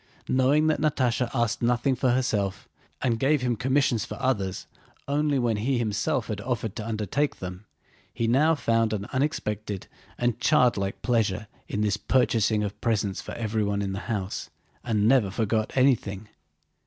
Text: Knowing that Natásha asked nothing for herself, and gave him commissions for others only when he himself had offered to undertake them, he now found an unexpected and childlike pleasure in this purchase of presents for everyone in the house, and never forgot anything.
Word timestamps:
Knowing 0.27 0.65
that 0.65 0.81
Natásha 0.81 1.29
asked 1.31 1.61
nothing 1.61 1.93
for 1.95 2.09
herself, 2.09 2.67
and 3.03 3.19
gave 3.19 3.43
him 3.43 3.55
commissions 3.55 4.03
for 4.03 4.17
others 4.19 4.65
only 5.07 5.37
when 5.37 5.57
he 5.57 5.77
himself 5.77 6.25
had 6.25 6.41
offered 6.41 6.75
to 6.75 6.83
undertake 6.87 7.35
them, 7.35 7.67
he 8.11 8.25
now 8.27 8.55
found 8.55 8.93
an 8.93 9.05
unexpected 9.13 9.85
and 10.17 10.39
childlike 10.39 11.03
pleasure 11.03 11.45
in 11.67 11.81
this 11.81 11.97
purchase 11.97 12.49
of 12.49 12.81
presents 12.81 13.21
for 13.21 13.33
everyone 13.33 13.83
in 13.83 13.91
the 13.93 13.99
house, 14.09 14.49
and 14.83 15.07
never 15.07 15.29
forgot 15.29 15.71
anything. 15.77 16.27